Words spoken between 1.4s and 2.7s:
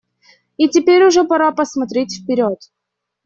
посмотреть вперед.